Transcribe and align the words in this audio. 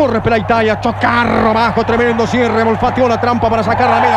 Corre 0.00 0.22
Pelaitaya, 0.22 0.80
chocarro 0.80 1.50
abajo, 1.50 1.84
tremendo 1.84 2.26
cierre, 2.26 2.62
olfateó 2.62 3.06
la 3.06 3.20
trampa 3.20 3.50
para 3.50 3.62
sacar 3.62 3.90
la 3.90 4.00
media. 4.00 4.16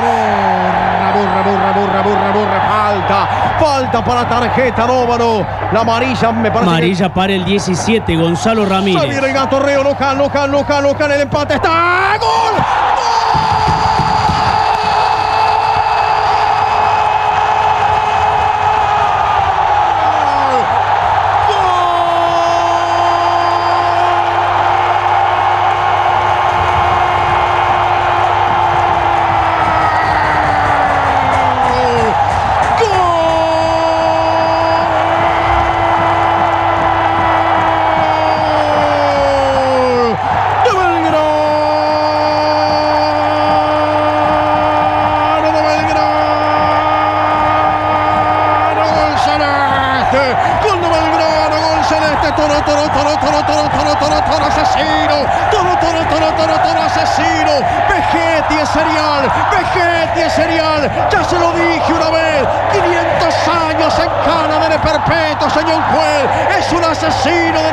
Burra, 1.13 1.41
burra, 1.43 1.71
burra, 1.73 2.01
burra, 2.01 2.31
burra, 2.31 2.61
falta. 2.69 3.27
Falta 3.59 4.01
para 4.05 4.29
tarjeta 4.29 4.87
Dóvaro. 4.87 5.45
La 5.73 5.81
amarilla 5.81 6.31
me 6.31 6.49
parece. 6.49 6.63
que- 6.63 6.69
Amarilla 6.77 7.13
para 7.13 7.33
el 7.33 7.43
17, 7.43 8.15
Gonzalo 8.15 8.63
Se 8.63 8.69
Ramírez. 8.69 9.09
viene 9.09 9.27
el 9.27 9.33
gato 9.33 9.59
Reo, 9.59 9.83
local, 9.83 10.17
local, 10.17 10.49
local, 10.49 10.83
local, 10.83 11.11
el 11.11 11.21
empate 11.21 11.55
está. 11.55 12.13
¡Gol! 12.17 12.63
¡Toro, 52.43 52.61
toro, 52.65 52.89
toro, 52.89 53.15
toro, 53.19 53.41
toro, 53.45 53.69
toro, 53.69 53.95
toro, 53.95 54.21
toro, 54.23 54.45
asesino! 54.45 55.15
¡Toro, 55.49 55.79
toro, 55.79 55.99
toro, 56.09 56.27
toro, 56.35 56.59
toro, 56.59 56.81
asesino! 56.81 57.53
¡Vegetti 57.87 58.55
es 58.55 58.67
serial! 58.67 59.31
¡Vegetti 59.49 60.19
es 60.19 60.33
serial! 60.33 60.91
¡Ya 61.09 61.23
se 61.23 61.39
lo 61.39 61.53
dije 61.53 61.93
una 61.93 62.09
vez! 62.09 62.45
¡500 62.73 63.47
años 63.69 63.97
en 63.97 64.09
cana 64.25 64.67
de 64.67 64.77
perpetuo, 64.77 65.49
señor 65.51 65.81
juez! 65.93 66.59
¡Es 66.59 66.73
un 66.73 66.83
asesino 66.83 67.63
del 67.63 67.72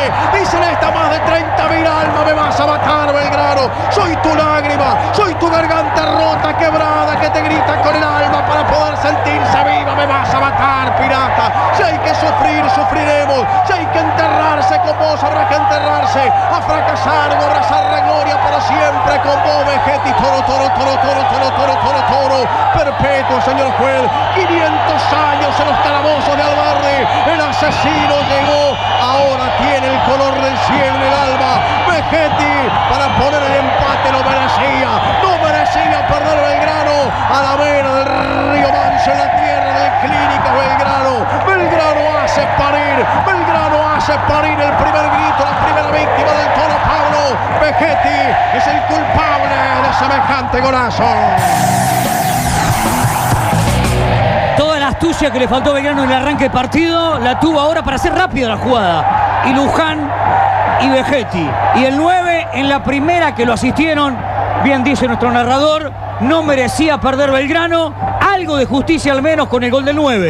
celeste! 0.00 0.40
¡Y 0.40 0.46
celeste 0.46 0.86
a 0.86 0.90
más 0.90 1.10
de 1.10 1.18
30 1.20 1.68
mil 1.68 1.86
almas! 1.86 2.24
¡Me 2.24 2.32
vas 2.32 2.60
a 2.60 2.66
matar, 2.66 3.12
Belgrano! 3.12 3.70
¡Soy 3.90 4.16
tu 4.16 4.34
lágrima! 4.34 4.96
¡Soy 5.12 5.34
tu 5.34 5.50
garganta 5.50 6.02
rota, 6.16 6.56
quebrada, 6.56 7.18
que 7.20 7.30
te 7.30 7.42
grita 7.42 7.80
con 7.82 7.94
el 7.94 8.02
alma 8.02 8.46
para 8.46 8.66
poder 8.66 8.96
sentirse 8.98 9.58
viva! 9.64 9.94
¡Me 9.94 10.06
vas 10.06 10.34
a 10.34 10.40
matar, 10.40 10.96
pirata! 10.96 11.52
Si 11.76 11.82
hay 11.82 11.98
que 11.98 12.14
sufrir, 12.14 12.64
sufriremos. 12.74 13.44
Si 13.66 13.72
hay 13.72 13.86
que 13.86 13.98
enterrarse 13.98 14.78
con 14.80 14.98
vos, 14.98 15.22
habrá 15.22 15.48
que 15.48 15.56
enterrarse. 15.56 16.28
A 16.28 16.60
fracasar 16.62 17.30
o 17.32 17.44
abrazar 17.44 17.84
la 17.92 18.00
gloria 18.00 18.36
para 18.42 18.60
siempre 18.60 19.20
con 19.22 19.36
vos, 19.44 19.66
Vegetti. 19.66 20.12
Toro, 20.20 20.40
toro, 20.44 20.68
toro, 20.76 20.94
toro, 21.00 21.22
toro, 21.30 21.50
toro, 21.56 21.74
toro, 21.84 22.00
toro. 22.10 22.48
Perpetuo, 22.74 23.40
señor 23.42 23.70
juez. 23.78 24.02
500 24.34 25.12
años 25.12 25.60
en 25.60 25.66
los 25.66 25.78
calabozos 25.80 26.09
Hace 44.10 44.18
parir 44.26 44.58
el 44.58 44.72
primer 44.72 45.08
grito, 45.08 45.44
la 45.44 45.64
primera 45.64 45.90
víctima 45.92 46.32
del 46.32 46.52
toro 46.54 46.74
Pablo. 46.82 47.38
Vegetti 47.60 48.56
es 48.56 48.66
el 48.66 48.80
culpable 48.88 49.54
de 49.86 49.94
semejante 50.00 50.60
golazo. 50.60 51.04
Toda 54.56 54.80
la 54.80 54.88
astucia 54.88 55.30
que 55.30 55.38
le 55.38 55.46
faltó 55.46 55.70
a 55.70 55.74
Belgrano 55.74 56.02
en 56.02 56.10
el 56.10 56.16
arranque 56.16 56.44
del 56.44 56.52
partido 56.52 57.20
la 57.20 57.38
tuvo 57.38 57.60
ahora 57.60 57.84
para 57.84 57.96
hacer 57.98 58.12
rápido 58.12 58.48
la 58.48 58.56
jugada. 58.56 59.44
Y 59.48 59.54
Luján 59.54 60.10
y 60.80 60.88
Vegetti. 60.88 61.48
Y 61.76 61.84
el 61.84 61.96
9 61.96 62.48
en 62.54 62.68
la 62.68 62.82
primera 62.82 63.36
que 63.36 63.46
lo 63.46 63.52
asistieron, 63.52 64.16
bien 64.64 64.82
dice 64.82 65.06
nuestro 65.06 65.30
narrador, 65.30 65.92
no 66.18 66.42
merecía 66.42 66.98
perder 66.98 67.30
Belgrano. 67.30 67.94
Algo 68.28 68.56
de 68.56 68.66
justicia 68.66 69.12
al 69.12 69.22
menos 69.22 69.46
con 69.46 69.62
el 69.62 69.70
gol 69.70 69.84
del 69.84 69.94
9. 69.94 70.28